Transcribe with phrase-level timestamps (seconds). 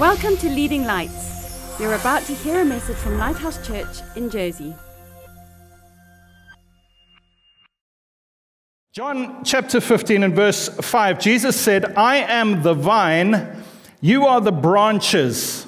[0.00, 1.76] Welcome to Leading Lights.
[1.78, 4.74] You're about to hear a message from Lighthouse Church in Jersey.
[8.94, 13.62] John chapter 15 and verse 5, Jesus said, I am the vine,
[14.00, 15.66] you are the branches.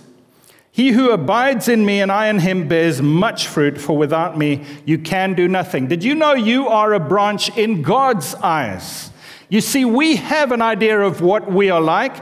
[0.71, 4.65] He who abides in me and I in him bears much fruit, for without me
[4.87, 5.89] you can do nothing.
[5.89, 9.11] Did you know you are a branch in God's eyes?
[9.51, 12.17] You see, we have an idea of what we are like,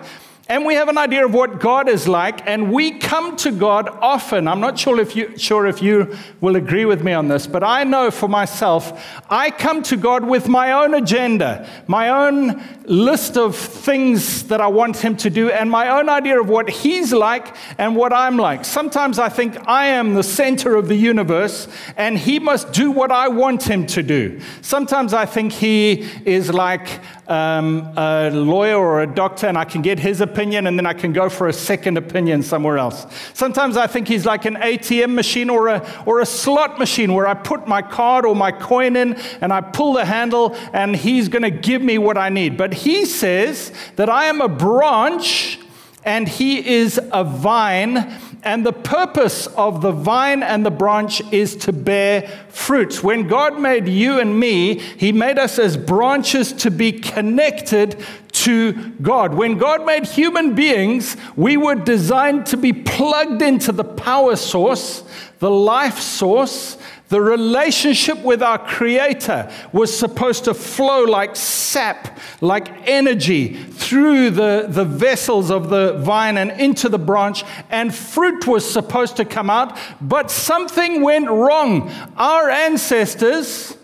[0.51, 3.89] and we have an idea of what God is like, and we come to God
[3.89, 4.49] often.
[4.49, 7.63] I'm not sure if you, sure if you will agree with me on this, but
[7.63, 13.37] I know for myself, I come to God with my own agenda, my own list
[13.37, 17.13] of things that I want Him to do, and my own idea of what He's
[17.13, 18.65] like and what I'm like.
[18.65, 23.13] Sometimes I think I am the center of the universe, and He must do what
[23.13, 24.41] I want Him to do.
[24.63, 26.89] Sometimes I think He is like
[27.31, 30.93] um, a lawyer or a doctor, and I can get his opinion, and then I
[30.93, 33.07] can go for a second opinion somewhere else.
[33.35, 37.29] Sometimes I think he's like an ATM machine or a, or a slot machine where
[37.29, 41.29] I put my card or my coin in, and I pull the handle, and he's
[41.29, 42.57] going to give me what I need.
[42.57, 45.61] But he says that I am a branch,
[46.05, 51.57] and he is a vine and the purpose of the vine and the branch is
[51.57, 53.03] to bear fruit.
[53.05, 58.73] When God made you and me, He made us as branches to be connected to
[59.03, 59.35] God.
[59.35, 65.05] When God made human beings, we were designed to be plugged into the power source,
[65.41, 66.79] the life source,
[67.11, 74.67] the relationship with our Creator was supposed to flow like sap, like energy through the,
[74.69, 79.51] the vessels of the vine and into the branch, and fruit was supposed to come
[79.51, 81.91] out, but something went wrong.
[82.17, 83.77] Our ancestors,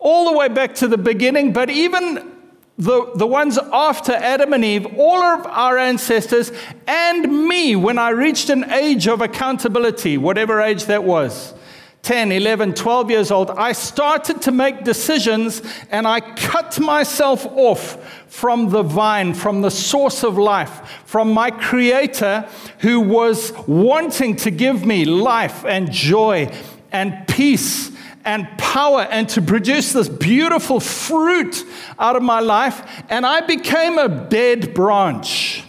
[0.00, 2.32] all the way back to the beginning, but even
[2.78, 6.50] the, the ones after Adam and Eve, all of our ancestors,
[6.88, 11.54] and me when I reached an age of accountability, whatever age that was
[12.02, 17.96] 10, 11, 12 years old, I started to make decisions and I cut myself off
[18.26, 22.48] from the vine, from the source of life, from my creator
[22.80, 26.52] who was wanting to give me life and joy
[26.90, 27.92] and peace
[28.24, 31.64] and power and to produce this beautiful fruit
[32.00, 33.04] out of my life.
[33.10, 35.62] And I became a dead branch.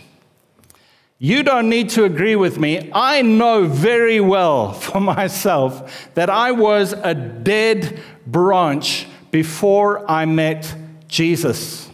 [1.24, 2.92] You don't need to agree with me.
[2.92, 7.98] I know very well for myself that I was a dead
[8.28, 10.76] branch before I met
[11.08, 11.90] Jesus.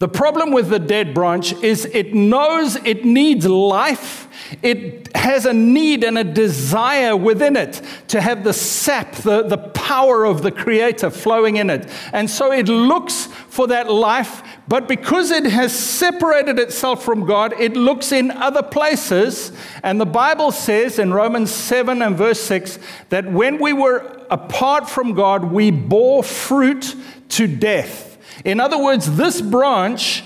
[0.00, 4.25] The problem with the dead branch is it knows it needs life.
[4.62, 9.58] It has a need and a desire within it to have the sap, the, the
[9.58, 11.88] power of the Creator flowing in it.
[12.12, 17.52] And so it looks for that life but because it has separated itself from God,
[17.60, 19.52] it looks in other places.
[19.82, 22.78] And the Bible says in Romans 7 and verse 6
[23.10, 26.96] that when we were apart from God, we bore fruit
[27.30, 28.18] to death.
[28.44, 30.24] In other words, this branch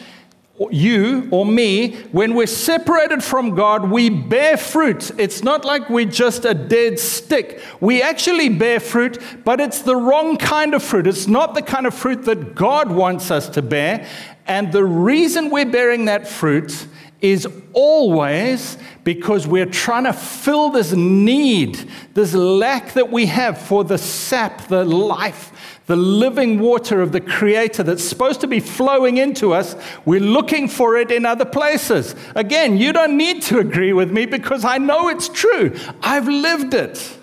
[0.71, 5.11] you or me, when we're separated from God, we bear fruit.
[5.19, 7.63] It's not like we're just a dead stick.
[7.81, 11.07] We actually bear fruit, but it's the wrong kind of fruit.
[11.07, 14.07] It's not the kind of fruit that God wants us to bear.
[14.47, 16.87] And the reason we're bearing that fruit
[17.21, 23.85] is always because we're trying to fill this need, this lack that we have for
[23.85, 29.17] the sap, the life, the living water of the Creator that's supposed to be flowing
[29.17, 29.77] into us.
[30.05, 32.15] We're looking for it in other places.
[32.35, 35.77] Again, you don't need to agree with me because I know it's true.
[36.03, 37.19] I've lived it.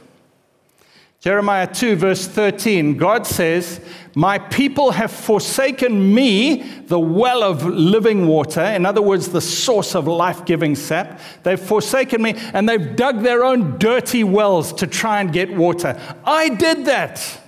[1.28, 3.82] Jeremiah 2, verse 13, God says,
[4.16, 9.94] My people have forsaken me, the well of living water, in other words, the source
[9.94, 11.20] of life giving sap.
[11.44, 16.00] They've forsaken me and they've dug their own dirty wells to try and get water.
[16.24, 17.42] I did that.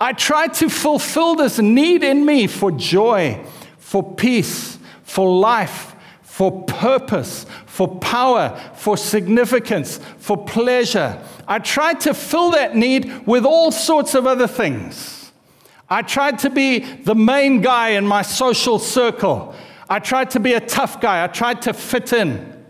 [0.00, 3.46] I tried to fulfill this need in me for joy,
[3.78, 11.18] for peace, for life, for purpose, for power, for significance, for pleasure.
[11.48, 15.32] I tried to fill that need with all sorts of other things.
[15.88, 19.54] I tried to be the main guy in my social circle.
[19.88, 21.24] I tried to be a tough guy.
[21.24, 22.62] I tried to fit in.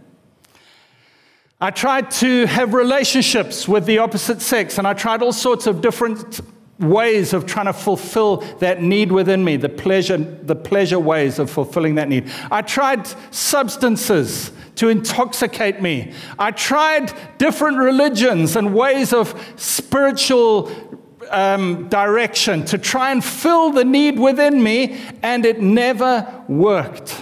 [1.60, 5.81] I tried to have relationships with the opposite sex, and I tried all sorts of
[5.81, 6.40] different
[6.79, 11.51] ways of trying to fulfill that need within me, the pleasure, the pleasure ways of
[11.51, 12.31] fulfilling that need.
[12.51, 16.13] I tried substances to intoxicate me.
[16.39, 20.73] I tried different religions and ways of spiritual
[21.31, 27.22] um, direction to try and fill the need within me, and it never worked.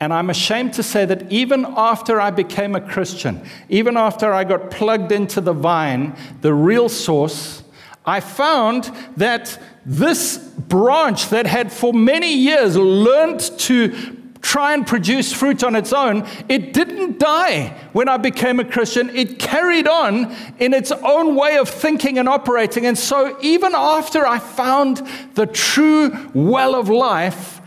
[0.00, 4.44] And I'm ashamed to say that even after I became a Christian, even after I
[4.44, 7.62] got plugged into the vine, the real source,
[8.06, 15.34] I found that this branch that had for many years learned to try and produce
[15.34, 19.10] fruit on its own, it didn't die when I became a Christian.
[19.10, 22.86] It carried on in its own way of thinking and operating.
[22.86, 27.59] And so, even after I found the true well of life,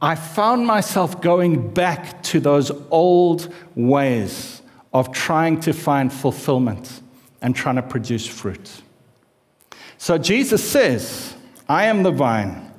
[0.00, 4.60] I found myself going back to those old ways
[4.92, 7.00] of trying to find fulfillment
[7.40, 8.82] and trying to produce fruit.
[9.98, 11.34] So, Jesus says,
[11.68, 12.72] I am the vine,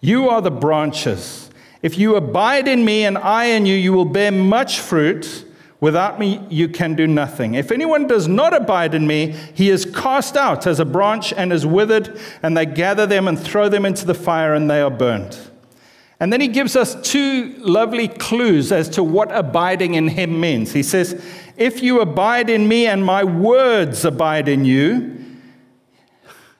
[0.00, 1.50] you are the branches.
[1.82, 5.46] If you abide in me and I in you, you will bear much fruit.
[5.80, 7.54] Without me, you can do nothing.
[7.54, 11.52] If anyone does not abide in me, he is cast out as a branch and
[11.52, 14.90] is withered, and they gather them and throw them into the fire, and they are
[14.90, 15.49] burned.
[16.20, 20.72] And then he gives us two lovely clues as to what abiding in him means.
[20.72, 21.24] He says,
[21.56, 25.16] If you abide in me and my words abide in you,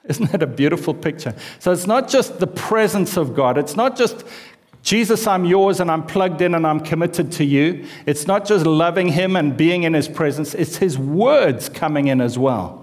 [0.05, 1.35] isn't that a beautiful picture?
[1.59, 4.25] So it's not just the presence of God, it's not just
[4.81, 7.85] Jesus, I'm yours and I'm plugged in and I'm committed to you.
[8.07, 12.19] It's not just loving him and being in his presence, it's his words coming in
[12.19, 12.80] as well.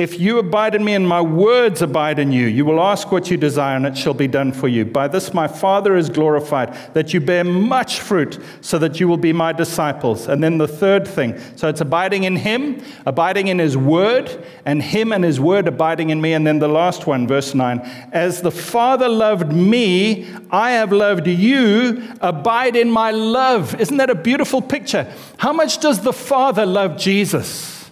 [0.00, 3.30] If you abide in me and my words abide in you, you will ask what
[3.30, 4.86] you desire and it shall be done for you.
[4.86, 9.18] By this my Father is glorified, that you bear much fruit, so that you will
[9.18, 10.26] be my disciples.
[10.26, 14.82] And then the third thing so it's abiding in him, abiding in his word, and
[14.82, 16.32] him and his word abiding in me.
[16.32, 17.80] And then the last one, verse 9
[18.10, 23.78] As the Father loved me, I have loved you, abide in my love.
[23.78, 25.12] Isn't that a beautiful picture?
[25.36, 27.90] How much does the Father love Jesus?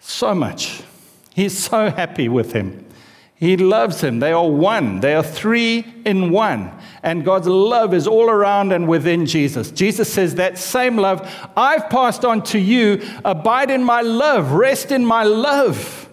[0.00, 0.82] So much.
[1.40, 2.84] He's so happy with him.
[3.34, 4.18] He loves him.
[4.20, 5.00] They are one.
[5.00, 6.70] They are three in one.
[7.02, 9.70] And God's love is all around and within Jesus.
[9.70, 11.26] Jesus says, That same love
[11.56, 13.00] I've passed on to you.
[13.24, 14.52] Abide in my love.
[14.52, 16.10] Rest in my love.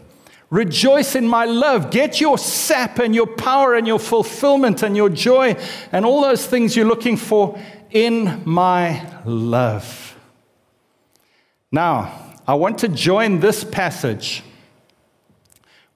[0.50, 1.92] Rejoice in my love.
[1.92, 5.58] Get your sap and your power and your fulfillment and your joy
[5.92, 10.16] and all those things you're looking for in my love.
[11.70, 14.42] Now, I want to join this passage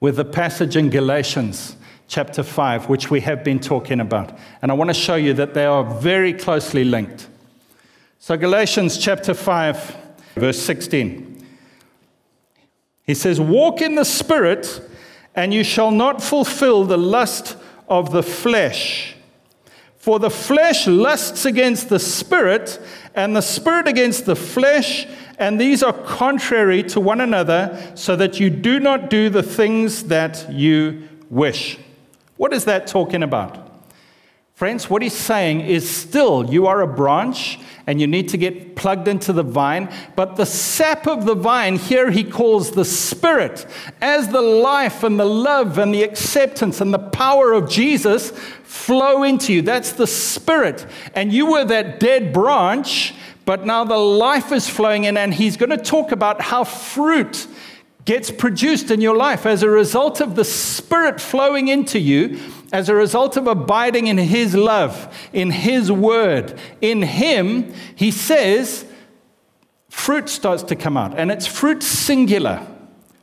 [0.02, 1.76] with the passage in Galatians
[2.08, 4.36] chapter 5, which we have been talking about.
[4.60, 7.28] And I want to show you that they are very closely linked.
[8.18, 9.96] So, Galatians chapter 5,
[10.34, 11.46] verse 16.
[13.04, 14.82] He says, Walk in the Spirit,
[15.36, 17.56] and you shall not fulfill the lust
[17.88, 19.14] of the flesh.
[19.98, 22.80] For the flesh lusts against the Spirit,
[23.14, 25.06] and the Spirit against the flesh
[25.38, 30.04] and these are contrary to one another, so that you do not do the things
[30.04, 31.78] that you wish.
[32.36, 33.70] What is that talking about?
[34.54, 38.76] Friends, what he's saying is still you are a branch and you need to get
[38.76, 43.66] plugged into the vine, but the sap of the vine here he calls the spirit
[44.00, 48.30] as the life and the love and the acceptance and the power of Jesus
[48.62, 49.62] flow into you.
[49.62, 50.86] That's the spirit.
[51.14, 53.14] And you were that dead branch
[53.44, 57.46] but now the life is flowing in, and he's going to talk about how fruit
[58.04, 62.38] gets produced in your life as a result of the Spirit flowing into you,
[62.72, 68.84] as a result of abiding in His love, in His word, in Him, He says,
[69.88, 72.66] fruit starts to come out, and it's fruit singular.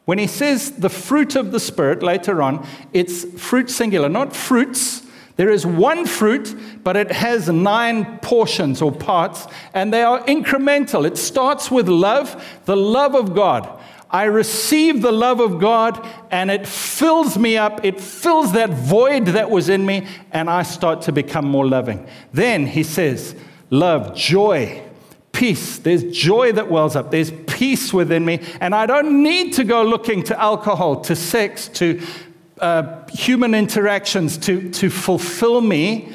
[0.05, 4.98] When He says the fruit of the Spirit later on, it's fruit singular, not fruits
[5.39, 6.53] there is one fruit,
[6.83, 11.07] but it has nine portions or parts, and they are incremental.
[11.07, 13.81] It starts with love, the love of God.
[14.11, 17.85] I receive the love of God, and it fills me up.
[17.85, 22.05] It fills that void that was in me, and I start to become more loving.
[22.33, 23.33] Then he says,
[23.69, 24.83] Love, joy,
[25.31, 25.77] peace.
[25.77, 27.11] There's joy that wells up.
[27.11, 28.41] There's peace within me.
[28.59, 32.01] And I don't need to go looking to alcohol, to sex, to
[32.61, 36.13] uh, human interactions to, to fulfill me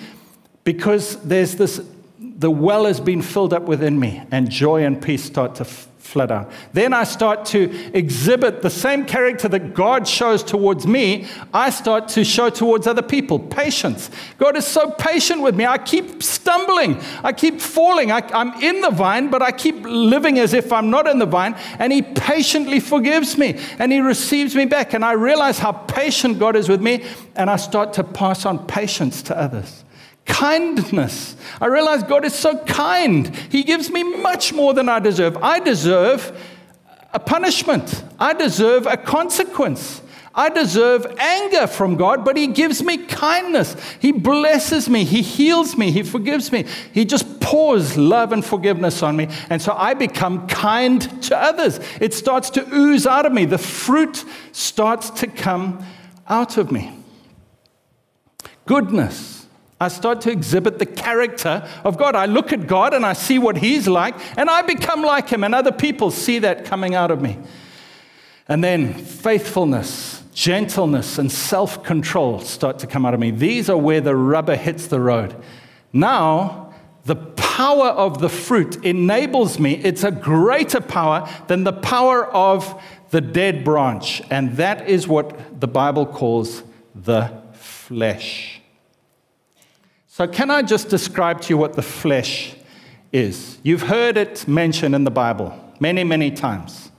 [0.65, 1.81] because there's this,
[2.19, 5.94] the well has been filled up within me, and joy and peace start to flood
[6.31, 6.51] out.
[6.73, 12.09] Then I start to exhibit the same character that God shows towards me, I start
[12.09, 14.11] to show towards other people patience.
[14.39, 15.67] God is so patient with me.
[15.67, 18.11] I keep stumbling, I keep falling.
[18.11, 21.27] I, I'm in the vine, but I keep living as if I'm not in the
[21.27, 24.95] vine, and He patiently forgives me and He receives me back.
[24.95, 27.05] And I realize how patient God is with me,
[27.37, 29.85] and I start to pass on patience to others.
[30.27, 31.37] Kindness.
[31.61, 33.35] I realize God is so kind.
[33.51, 35.37] He gives me much more than I deserve.
[35.39, 36.39] I deserve
[37.13, 40.03] a punishment, I deserve a consequence.
[40.37, 43.77] I deserve anger from God, but He gives me kindness.
[44.01, 45.05] He blesses me.
[45.05, 45.93] He heals me.
[45.93, 46.65] He forgives me.
[46.93, 49.29] He just pours love and forgiveness on me.
[49.49, 51.79] And so I become kind to others.
[52.01, 53.45] It starts to ooze out of me.
[53.45, 55.85] The fruit starts to come
[56.29, 56.99] out of me.
[58.67, 59.44] Goodness.
[59.85, 62.17] I start to exhibit the character of God.
[62.17, 65.45] I look at God and I see what He's like, and I become like Him,
[65.45, 67.39] and other people see that coming out of me.
[68.49, 73.31] And then faithfulness, gentleness, and self control start to come out of me.
[73.31, 75.35] These are where the rubber hits the road.
[75.93, 76.75] Now,
[77.05, 82.83] the power of the fruit enables me, it's a greater power than the power of
[83.11, 84.23] the dead branch.
[84.31, 86.63] And that is what the Bible calls
[86.95, 88.54] the flesh.
[90.15, 92.55] So, can I just describe to you what the flesh
[93.11, 93.59] is?
[93.65, 96.93] You've heard it mentioned in the Bible many, many times.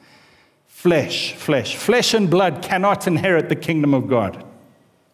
[0.68, 1.78] Flesh, flesh.
[1.78, 4.44] Flesh and blood cannot inherit the kingdom of God.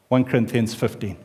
[0.08, 1.16] 1 Corinthians 15.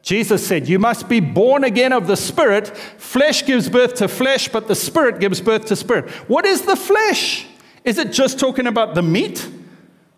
[0.00, 2.68] Jesus said, You must be born again of the Spirit.
[2.68, 6.08] Flesh gives birth to flesh, but the Spirit gives birth to spirit.
[6.30, 7.46] What is the flesh?
[7.84, 9.46] Is it just talking about the meat?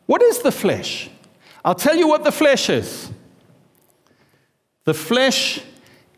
[0.07, 1.11] What is the flesh?
[1.65, 3.11] I'll tell you what the flesh is.
[4.85, 5.61] The flesh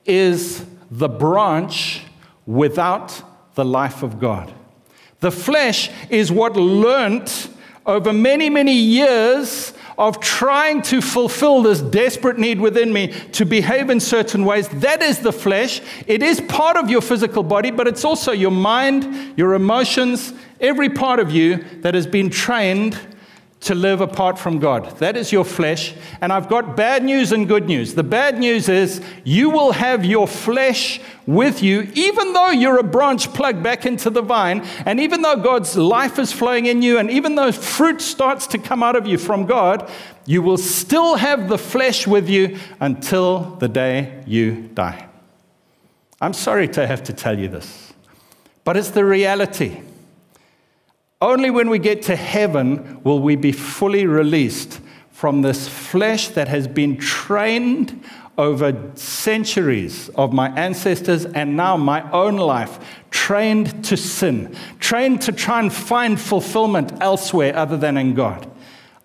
[0.07, 2.03] is the branch
[2.47, 3.23] without
[3.55, 4.53] the life of God.
[5.21, 7.49] The flesh is what learnt
[7.87, 13.91] over many, many years of trying to fulfill this desperate need within me to behave
[13.91, 14.69] in certain ways.
[14.69, 15.81] That is the flesh.
[16.07, 20.89] It is part of your physical body, but it's also your mind, your emotions, every
[20.89, 22.99] part of you that has been trained
[23.65, 24.99] to live apart from God.
[24.99, 25.95] That is your flesh.
[26.21, 27.95] And I've got bad news and good news.
[27.95, 32.83] The bad news is you will have your flesh with you, even though you're a
[32.83, 36.99] branch plugged back into the vine, and even though God's life is flowing in you,
[36.99, 39.91] and even though fruit starts to come out of you from God,
[40.27, 45.09] you will still have the flesh with you until the day you die.
[46.21, 47.95] I'm sorry to have to tell you this,
[48.65, 49.81] but it's the reality.
[51.25, 54.79] Only when we get to heaven will we be fully released
[55.11, 58.05] from this flesh that has been trained
[58.37, 62.79] over centuries of my ancestors and now my own life,
[63.11, 68.47] trained to sin, trained to try and find fulfillment elsewhere other than in God.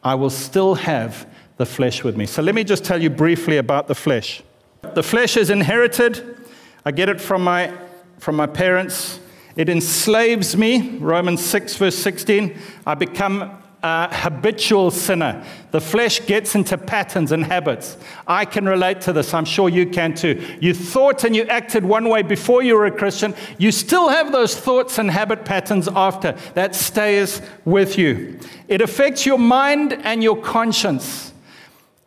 [0.03, 2.25] I will still have the flesh with me.
[2.25, 4.43] So let me just tell you briefly about the flesh.
[4.81, 6.37] The flesh is inherited.
[6.83, 7.73] I get it from my,
[8.17, 9.21] from my parents.
[9.55, 10.97] It enslaves me.
[10.97, 12.57] Romans 6, verse 16.
[12.85, 15.43] I become a habitual sinner.
[15.71, 17.97] The flesh gets into patterns and habits.
[18.27, 19.33] I can relate to this.
[19.33, 20.45] I'm sure you can too.
[20.59, 23.33] You thought and you acted one way before you were a Christian.
[23.57, 26.33] You still have those thoughts and habit patterns after.
[26.55, 28.39] That stays with you.
[28.67, 31.33] It affects your mind and your conscience.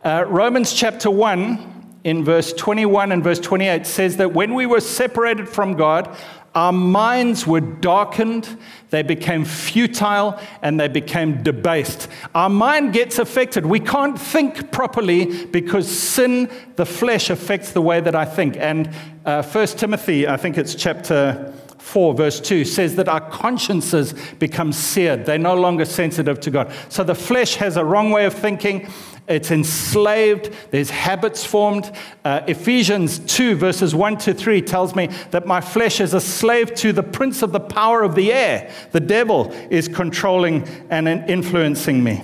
[0.04, 1.70] Uh, Romans chapter 1,
[2.04, 6.14] in verse 21 and verse 28, says that when we were separated from God,
[6.54, 8.59] our minds were darkened,
[8.90, 12.09] they became futile, and they became debased.
[12.35, 13.64] Our mind gets affected.
[13.64, 18.56] We can't think properly because sin, the flesh, affects the way that I think.
[18.59, 18.90] And
[19.25, 24.72] uh, 1 Timothy, I think it's chapter 4, verse 2, says that our consciences become
[24.72, 25.26] seared.
[25.26, 26.72] They're no longer sensitive to God.
[26.88, 28.88] So the flesh has a wrong way of thinking.
[29.28, 30.54] It's enslaved.
[30.70, 31.90] There's habits formed.
[32.24, 36.72] Uh, Ephesians 2, verses 1 to 3 tells me that my flesh is a slave
[36.76, 38.72] to the prince of the power of the air.
[38.92, 42.22] The devil is controlling and influencing me.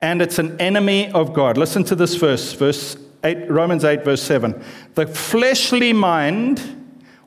[0.00, 1.56] And it's an enemy of God.
[1.56, 4.60] Listen to this verse, verse 8, Romans 8, verse 7.
[4.94, 6.81] The fleshly mind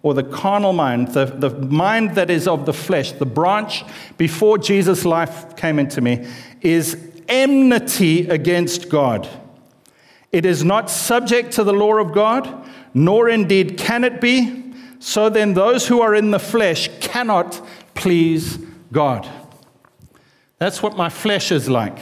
[0.05, 3.83] or the carnal mind, the, the mind that is of the flesh, the branch
[4.19, 6.27] before Jesus' life came into me,
[6.61, 6.95] is
[7.27, 9.27] enmity against God.
[10.31, 14.75] It is not subject to the law of God, nor indeed can it be.
[14.99, 17.59] So then, those who are in the flesh cannot
[17.95, 18.59] please
[18.91, 19.27] God.
[20.59, 21.97] That's what my flesh is like.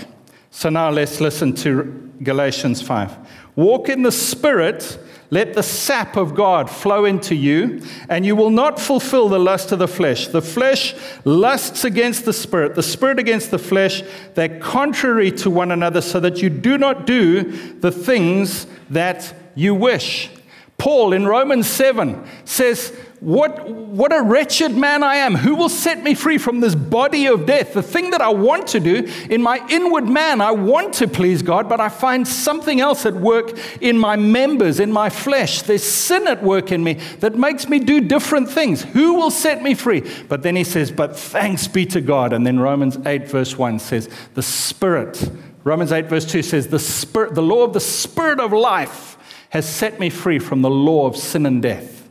[0.56, 3.18] So now let's listen to Galatians 5.
[3.56, 4.98] Walk in the Spirit
[5.34, 9.72] let the sap of God flow into you, and you will not fulfill the lust
[9.72, 10.28] of the flesh.
[10.28, 10.94] The flesh
[11.26, 14.04] lusts against the spirit, the spirit against the flesh.
[14.36, 19.74] They're contrary to one another, so that you do not do the things that you
[19.74, 20.30] wish.
[20.78, 25.36] Paul in Romans 7 says, what, what a wretched man I am.
[25.36, 27.74] Who will set me free from this body of death?
[27.74, 31.42] The thing that I want to do in my inward man, I want to please
[31.42, 35.62] God, but I find something else at work in my members, in my flesh.
[35.62, 38.84] There's sin at work in me that makes me do different things.
[38.84, 40.04] Who will set me free?
[40.28, 42.34] But then he says, But thanks be to God.
[42.34, 45.32] And then Romans 8, verse 1 says, The Spirit.
[45.64, 49.18] Romans 8, verse 2 says, The Spirit, the law of the Spirit of life
[49.52, 52.03] has set me free from the law of sin and death.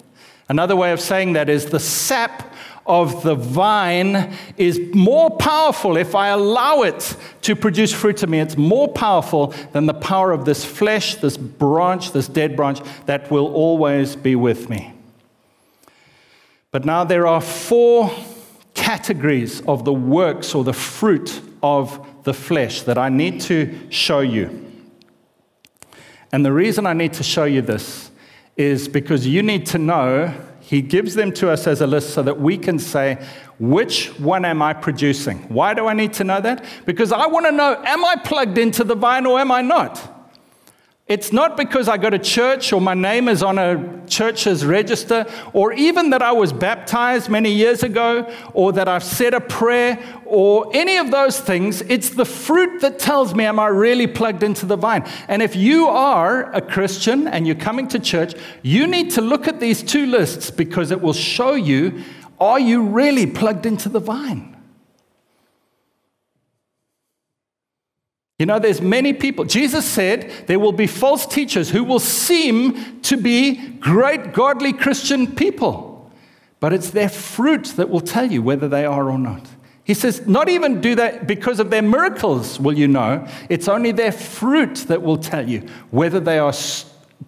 [0.53, 2.53] Another way of saying that is the sap
[2.85, 8.39] of the vine is more powerful if I allow it to produce fruit to me.
[8.39, 13.31] It's more powerful than the power of this flesh, this branch, this dead branch that
[13.31, 14.93] will always be with me.
[16.71, 18.11] But now there are four
[18.75, 24.21] categories of the works or the fruit of the flesh that I need to show
[24.21, 24.71] you.
[26.31, 28.12] And the reason I need to show you this
[28.57, 32.23] is because you need to know, he gives them to us as a list so
[32.23, 33.25] that we can say,
[33.59, 35.39] which one am I producing?
[35.49, 36.65] Why do I need to know that?
[36.85, 40.12] Because I want to know, am I plugged into the vine or am I not?
[41.09, 45.27] It's not because I go to church or my name is on a church's register
[45.53, 49.99] or even that I was baptized many years ago or that I've said a prayer
[50.25, 51.83] or any of those things.
[51.83, 55.05] It's the fruit that tells me, am I really plugged into the vine?
[55.27, 59.49] And if you are a Christian and you're coming to church, you need to look
[59.49, 62.01] at these two lists because it will show you,
[62.39, 64.57] are you really plugged into the vine?
[68.43, 69.45] You know, there's many people.
[69.45, 75.37] Jesus said there will be false teachers who will seem to be great, godly Christian
[75.37, 76.11] people,
[76.59, 79.47] but it's their fruit that will tell you whether they are or not.
[79.85, 83.25] He says, not even do that because of their miracles will you know.
[83.49, 85.61] It's only their fruit that will tell you
[85.93, 86.53] whether they are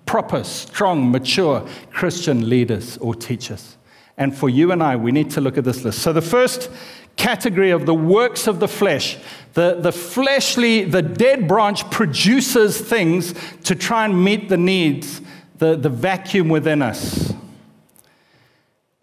[0.07, 3.77] proper, strong, mature Christian leaders or teachers.
[4.17, 6.01] And for you and I, we need to look at this list.
[6.01, 6.71] So the first
[7.17, 9.19] category of the works of the flesh.
[9.55, 15.21] The, the fleshly, the dead branch produces things to try and meet the needs,
[15.59, 17.33] the, the vacuum within us.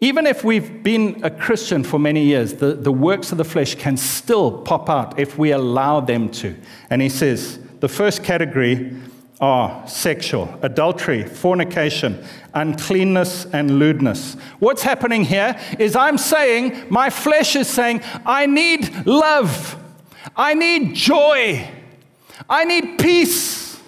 [0.00, 3.76] Even if we've been a Christian for many years, the, the works of the flesh
[3.76, 6.56] can still pop out if we allow them to.
[6.90, 8.96] And he says the first category
[9.42, 14.34] are sexual, adultery, fornication, uncleanness, and lewdness.
[14.60, 19.76] What's happening here is I'm saying, my flesh is saying, I need love,
[20.36, 21.68] I need joy,
[22.48, 23.80] I need peace,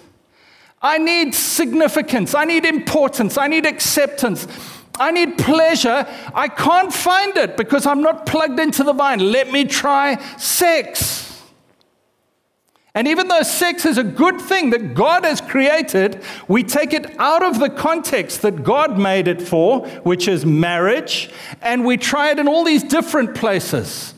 [0.81, 4.47] I need significance, I need importance, I need acceptance.
[4.97, 6.07] I need pleasure.
[6.33, 9.19] I can't find it because I'm not plugged into the vine.
[9.19, 11.34] Let me try sex.
[12.95, 17.19] And even though sex is a good thing that God has created, we take it
[17.19, 21.29] out of the context that God made it for, which is marriage,
[21.61, 24.13] and we try it in all these different places.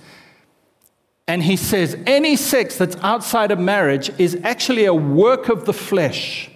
[1.28, 5.74] And he says any sex that's outside of marriage is actually a work of the
[5.74, 6.52] flesh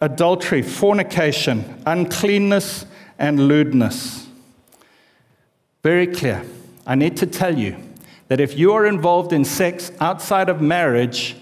[0.00, 2.86] adultery, fornication, uncleanness,
[3.20, 4.26] and lewdness.
[5.84, 6.44] Very clear.
[6.84, 7.76] I need to tell you
[8.32, 11.36] that if you are involved in sex outside of marriage,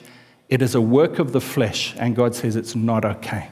[0.49, 3.49] it is a work of the flesh, and God says it's not okay.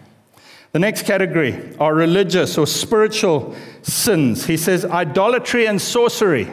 [0.73, 4.47] The next category are religious or spiritual sins.
[4.47, 6.49] He says idolatry and sorcery.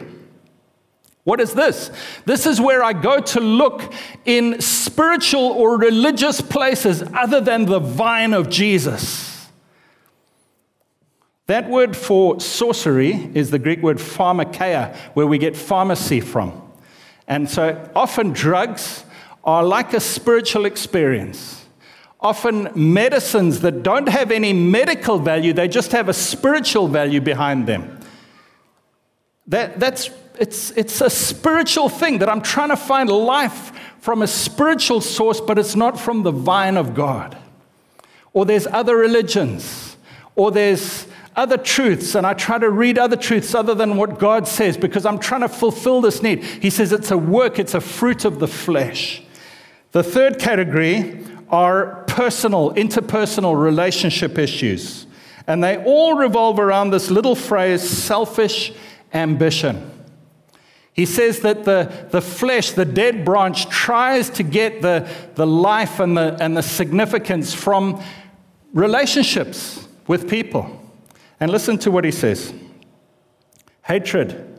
[1.24, 1.90] What is this?
[2.24, 3.92] This is where I go to look
[4.24, 9.48] in spiritual or religious places other than the vine of Jesus.
[11.46, 16.62] That word for sorcery is the Greek word pharmakeia, where we get pharmacy from.
[17.28, 19.04] And so often drugs
[19.44, 21.64] are like a spiritual experience.
[22.20, 27.66] Often medicines that don't have any medical value, they just have a spiritual value behind
[27.66, 28.00] them.
[29.46, 34.26] That, that's, it's, it's a spiritual thing that I'm trying to find life from a
[34.26, 37.36] spiritual source, but it's not from the vine of God.
[38.32, 39.96] Or there's other religions,
[40.34, 41.06] or there's
[41.36, 45.04] other truths and I try to read other truths other than what God says because
[45.04, 46.42] I'm trying to fulfill this need.
[46.42, 49.22] He says it's a work, it's a fruit of the flesh.
[49.92, 55.06] The third category are personal, interpersonal relationship issues.
[55.46, 58.72] And they all revolve around this little phrase selfish
[59.12, 59.92] ambition.
[60.92, 66.00] He says that the, the flesh, the dead branch, tries to get the, the life
[66.00, 68.02] and the, and the significance from
[68.72, 70.82] relationships with people.
[71.38, 72.52] And listen to what he says
[73.82, 74.58] hatred,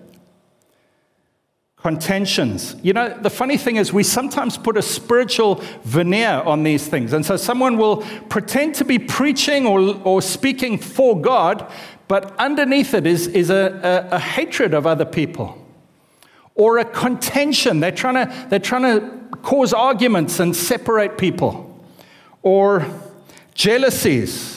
[1.76, 2.76] contentions.
[2.82, 7.14] You know, the funny thing is, we sometimes put a spiritual veneer on these things.
[7.14, 7.98] And so someone will
[8.30, 11.72] pretend to be preaching or, or speaking for God,
[12.08, 15.58] but underneath it is, is a, a, a hatred of other people
[16.56, 17.80] or a contention.
[17.80, 21.64] They're trying, to, they're trying to cause arguments and separate people.
[22.42, 22.86] Or
[23.54, 24.57] jealousies,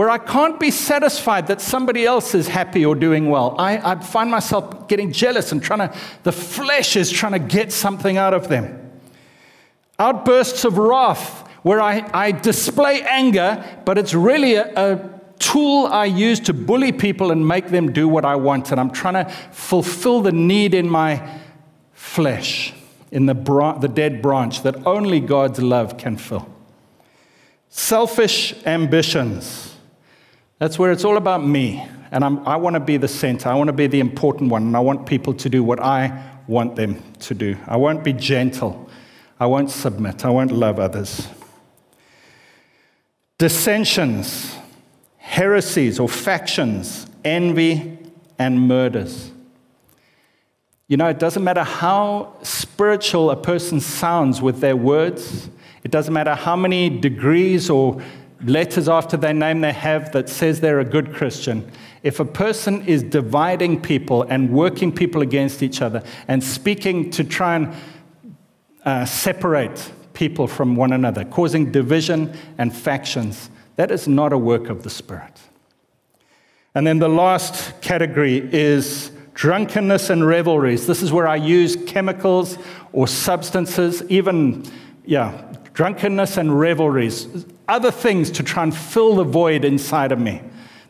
[0.00, 3.54] where I can't be satisfied that somebody else is happy or doing well.
[3.58, 7.70] I, I find myself getting jealous and trying to, the flesh is trying to get
[7.70, 8.92] something out of them.
[9.98, 16.06] Outbursts of wrath, where I, I display anger, but it's really a, a tool I
[16.06, 18.70] use to bully people and make them do what I want.
[18.70, 21.28] And I'm trying to fulfill the need in my
[21.92, 22.72] flesh,
[23.10, 26.50] in the, bra- the dead branch that only God's love can fill.
[27.68, 29.69] Selfish ambitions.
[30.60, 31.84] That's where it's all about me.
[32.12, 33.48] And I'm, i want to be the center.
[33.48, 34.62] I want to be the important one.
[34.62, 37.56] And I want people to do what I want them to do.
[37.66, 38.88] I won't be gentle.
[39.40, 40.24] I won't submit.
[40.24, 41.26] I won't love others.
[43.38, 44.56] Dissensions
[45.30, 47.96] heresies or factions, envy,
[48.36, 49.30] and murders.
[50.88, 55.48] You know, it doesn't matter how spiritual a person sounds with their words,
[55.84, 58.02] it doesn't matter how many degrees or
[58.44, 61.70] letters after their name they have that says they're a good Christian.
[62.02, 67.24] If a person is dividing people and working people against each other and speaking to
[67.24, 67.74] try and
[68.84, 74.68] uh, separate people from one another, causing division and factions, that is not a work
[74.68, 75.40] of the Spirit.
[76.74, 80.86] And then the last category is drunkenness and revelries.
[80.86, 82.58] This is where I use chemicals
[82.92, 84.64] or substances, even,
[85.04, 90.42] yeah, drunkenness and revelries, other things to try and fill the void inside of me.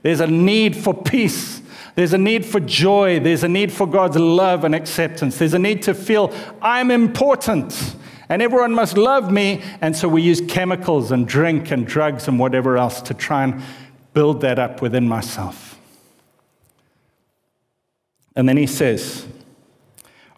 [0.03, 1.61] There's a need for peace.
[1.95, 3.21] There's a need for joy.
[3.21, 5.39] There's a need for God's love and acceptance.
[5.39, 7.97] There's a need to feel I'm important
[8.31, 9.61] and everyone must love me.
[9.81, 13.61] And so we use chemicals and drink and drugs and whatever else to try and
[14.15, 15.79] build that up within myself.
[18.37, 19.27] And then he says,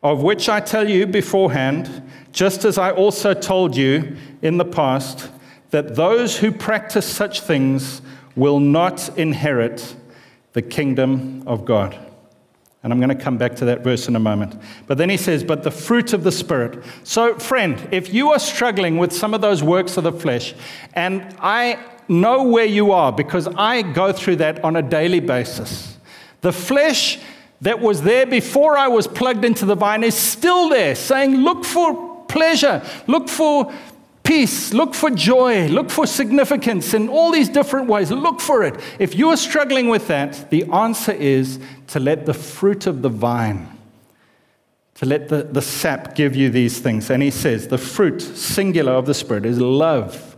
[0.02, 5.28] Of which I tell you beforehand, just as I also told you in the past,
[5.72, 8.00] that those who practice such things
[8.36, 9.96] will not inherit
[10.52, 11.98] the kingdom of God.
[12.82, 14.60] And I'm going to come back to that verse in a moment.
[14.86, 16.82] But then he says, But the fruit of the Spirit.
[17.04, 20.54] So, friend, if you are struggling with some of those works of the flesh,
[20.94, 25.96] and I know where you are because I go through that on a daily basis,
[26.40, 27.18] the flesh
[27.60, 31.64] that was there before I was plugged into the vine is still there, saying, Look
[31.64, 33.72] for pleasure, look for
[34.32, 38.10] peace, look for joy, look for significance in all these different ways.
[38.10, 38.74] Look for it.
[38.98, 43.10] If you are struggling with that, the answer is to let the fruit of the
[43.10, 43.68] vine,
[44.94, 47.10] to let the, the sap give you these things.
[47.10, 50.36] And he says, the fruit, singular of the Spirit, is love,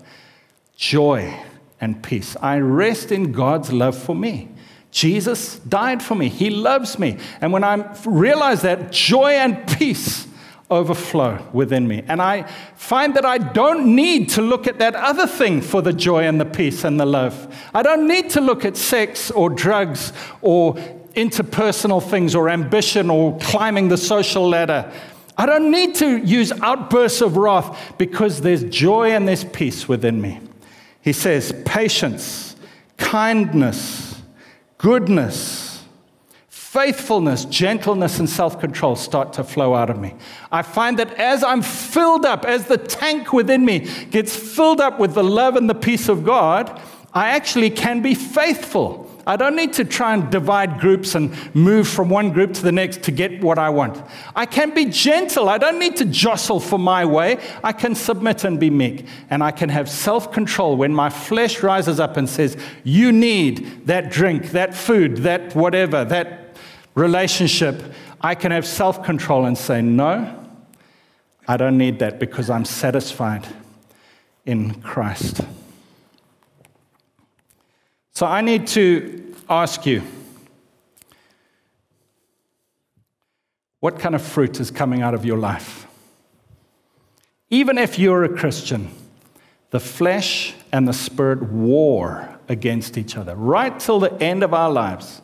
[0.76, 1.33] joy,
[1.80, 2.37] and peace.
[2.42, 4.48] I rest in God's love for me.
[4.90, 6.28] Jesus died for me.
[6.28, 7.18] He loves me.
[7.40, 10.26] And when I realize that, joy and peace
[10.70, 12.03] overflow within me.
[12.09, 12.42] And I
[12.77, 16.40] find that I don't need to look at that other thing for the joy and
[16.40, 17.55] the peace and the love.
[17.74, 20.74] I don't need to look at sex or drugs or
[21.14, 24.90] interpersonal things or ambition or climbing the social ladder.
[25.37, 30.20] I don't need to use outbursts of wrath because there's joy and there's peace within
[30.20, 30.40] me.
[31.00, 32.57] He says, patience,
[32.96, 34.22] kindness,
[34.79, 35.74] goodness
[36.75, 40.13] faithfulness, gentleness, and self control start to flow out of me.
[40.51, 44.99] I find that as I'm filled up, as the tank within me gets filled up
[44.99, 46.83] with the love and the peace of God,
[47.13, 49.09] I actually can be faithful.
[49.25, 52.73] I don't need to try and divide groups and move from one group to the
[52.73, 54.03] next to get what I want.
[54.35, 55.49] I can be gentle.
[55.49, 57.39] I don't need to jostle for my way.
[57.63, 59.07] I can submit and be meek.
[59.31, 63.87] And I can have self control when my flesh rises up and says, You need
[63.87, 66.43] that drink, that food, that whatever, that
[66.94, 70.48] relationship, I can have self control and say, No,
[71.46, 73.46] I don't need that because I'm satisfied
[74.46, 75.40] in Christ.
[78.12, 80.02] So I need to ask you
[83.80, 85.87] what kind of fruit is coming out of your life?
[87.50, 88.90] Even if you're a Christian,
[89.70, 94.70] the flesh and the spirit war against each other right till the end of our
[94.70, 95.20] lives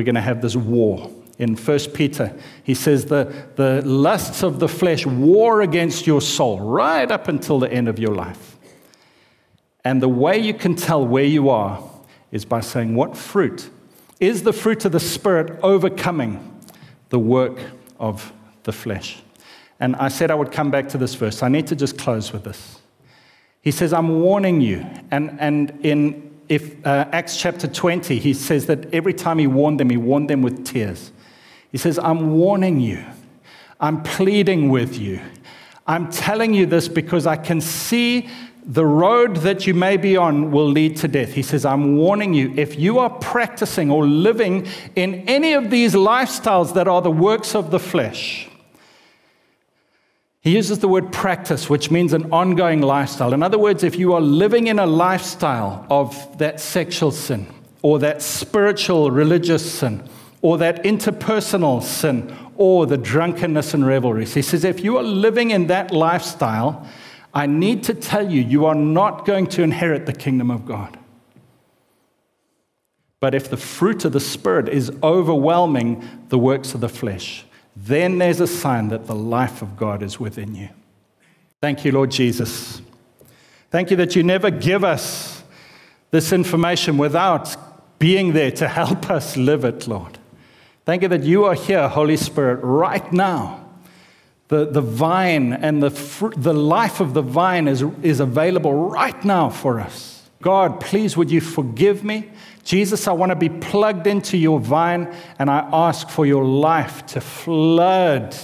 [0.00, 1.10] we're going to have this war.
[1.36, 2.34] In 1 Peter,
[2.64, 7.58] he says the, the lusts of the flesh war against your soul right up until
[7.58, 8.56] the end of your life.
[9.84, 11.86] And the way you can tell where you are
[12.32, 13.68] is by saying, What fruit?
[14.20, 16.62] Is the fruit of the Spirit overcoming
[17.10, 17.60] the work
[17.98, 18.32] of
[18.62, 19.18] the flesh?
[19.80, 21.42] And I said I would come back to this verse.
[21.42, 22.78] I need to just close with this.
[23.60, 24.86] He says, I'm warning you.
[25.10, 29.78] And, and in if, uh, Acts chapter 20, he says that every time he warned
[29.78, 31.12] them, he warned them with tears.
[31.70, 33.04] He says, I'm warning you,
[33.78, 35.20] I'm pleading with you.
[35.86, 38.28] I'm telling you this because I can see
[38.64, 41.32] the road that you may be on will lead to death.
[41.32, 45.94] He says, I'm warning you, if you are practicing or living in any of these
[45.94, 48.49] lifestyles that are the works of the flesh,
[50.42, 53.34] he uses the word practice, which means an ongoing lifestyle.
[53.34, 57.46] In other words, if you are living in a lifestyle of that sexual sin,
[57.82, 60.02] or that spiritual religious sin,
[60.40, 65.50] or that interpersonal sin, or the drunkenness and revelries, he says, if you are living
[65.50, 66.86] in that lifestyle,
[67.34, 70.98] I need to tell you, you are not going to inherit the kingdom of God.
[73.20, 77.44] But if the fruit of the Spirit is overwhelming the works of the flesh,
[77.86, 80.68] then there's a sign that the life of God is within you.
[81.60, 82.80] Thank you, Lord Jesus.
[83.70, 85.42] Thank you that you never give us
[86.10, 87.56] this information without
[87.98, 90.18] being there to help us live it, Lord.
[90.84, 93.60] Thank you that you are here, Holy Spirit, right now
[94.50, 99.24] the, the vine and the, fr- the life of the vine is, is available right
[99.24, 100.19] now for us.
[100.42, 102.30] God, please would you forgive me?
[102.64, 107.04] Jesus, I want to be plugged into your vine and I ask for your life
[107.06, 108.36] to flood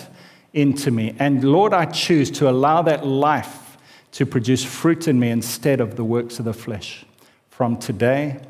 [0.52, 1.14] into me.
[1.18, 3.78] And Lord, I choose to allow that life
[4.12, 7.04] to produce fruit in me instead of the works of the flesh
[7.50, 8.40] from today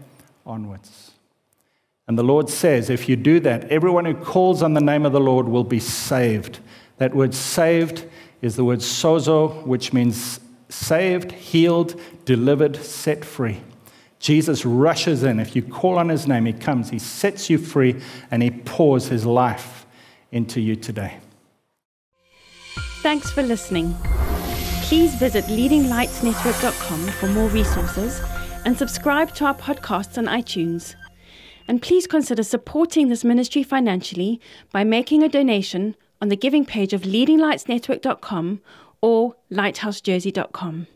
[0.45, 1.13] onwards.
[2.09, 5.13] And the Lord says, if you do that, everyone who calls on the name of
[5.13, 6.61] the Lord will be saved.
[6.99, 8.05] That word saved
[8.41, 13.61] is the word sozo, which means saved, healed, delivered, set free.
[14.19, 15.39] Jesus rushes in.
[15.39, 18.01] If you call on his name, he comes, he sets you free,
[18.31, 19.87] and he pours his life
[20.33, 21.19] into you today.
[23.03, 23.95] Thanks for listening.
[24.83, 28.21] Please visit leadinglightsnetwork.com for more resources
[28.65, 30.95] and subscribe to our podcasts on iTunes.
[31.69, 34.41] And please consider supporting this ministry financially
[34.73, 38.61] by making a donation on the giving page of leadinglightsnetwork.com
[39.01, 40.87] or lighthousejersey.com.